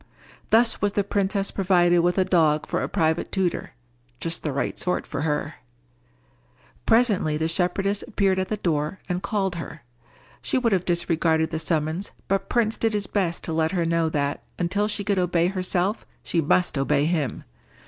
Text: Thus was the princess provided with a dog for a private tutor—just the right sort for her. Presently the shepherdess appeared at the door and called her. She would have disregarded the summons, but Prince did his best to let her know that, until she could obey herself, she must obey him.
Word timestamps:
Thus 0.49 0.81
was 0.81 0.93
the 0.93 1.03
princess 1.03 1.51
provided 1.51 1.99
with 1.99 2.17
a 2.17 2.25
dog 2.25 2.65
for 2.65 2.81
a 2.81 2.89
private 2.89 3.31
tutor—just 3.31 4.41
the 4.41 4.51
right 4.51 4.79
sort 4.79 5.05
for 5.05 5.21
her. 5.21 5.57
Presently 6.87 7.37
the 7.37 7.47
shepherdess 7.47 8.01
appeared 8.07 8.39
at 8.39 8.47
the 8.47 8.57
door 8.57 8.97
and 9.07 9.21
called 9.21 9.57
her. 9.57 9.83
She 10.41 10.57
would 10.57 10.71
have 10.73 10.85
disregarded 10.85 11.51
the 11.51 11.59
summons, 11.59 12.13
but 12.27 12.49
Prince 12.49 12.77
did 12.77 12.93
his 12.93 13.05
best 13.05 13.43
to 13.43 13.53
let 13.53 13.73
her 13.73 13.85
know 13.85 14.09
that, 14.09 14.41
until 14.57 14.87
she 14.87 15.03
could 15.03 15.19
obey 15.19 15.49
herself, 15.49 16.03
she 16.23 16.41
must 16.41 16.79
obey 16.79 17.05
him. 17.05 17.43